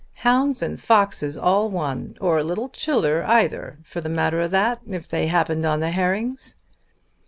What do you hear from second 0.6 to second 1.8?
and foxes all